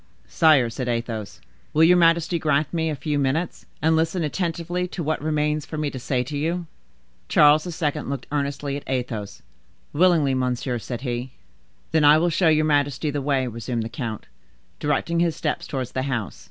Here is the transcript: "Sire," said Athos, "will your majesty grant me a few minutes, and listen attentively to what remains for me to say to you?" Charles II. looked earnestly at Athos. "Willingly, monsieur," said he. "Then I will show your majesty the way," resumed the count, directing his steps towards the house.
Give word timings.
"Sire," 0.27 0.71
said 0.71 0.87
Athos, 0.87 1.39
"will 1.73 1.83
your 1.83 1.95
majesty 1.95 2.39
grant 2.39 2.73
me 2.73 2.89
a 2.89 2.95
few 2.95 3.19
minutes, 3.19 3.67
and 3.83 3.95
listen 3.95 4.23
attentively 4.23 4.87
to 4.87 5.03
what 5.03 5.21
remains 5.21 5.63
for 5.63 5.77
me 5.77 5.91
to 5.91 5.99
say 5.99 6.23
to 6.23 6.35
you?" 6.35 6.65
Charles 7.29 7.67
II. 7.79 7.91
looked 8.05 8.25
earnestly 8.31 8.75
at 8.75 8.83
Athos. 8.87 9.43
"Willingly, 9.93 10.33
monsieur," 10.33 10.79
said 10.79 11.01
he. 11.01 11.33
"Then 11.91 12.03
I 12.03 12.17
will 12.17 12.31
show 12.31 12.47
your 12.49 12.65
majesty 12.65 13.11
the 13.11 13.21
way," 13.21 13.45
resumed 13.45 13.83
the 13.83 13.89
count, 13.89 14.25
directing 14.79 15.19
his 15.19 15.35
steps 15.35 15.67
towards 15.67 15.91
the 15.91 16.01
house. 16.01 16.39